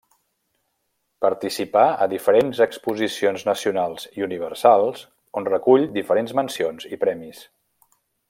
Participà 1.25 1.83
a 2.05 2.07
Diferents 2.13 2.61
Exposicions 2.65 3.45
Nacionals 3.49 4.07
i 4.21 4.25
Universals 4.29 5.05
on 5.43 5.49
recull 5.53 5.87
diferents 5.99 6.35
mencions 6.41 6.89
i 6.97 7.01
premis. 7.07 7.45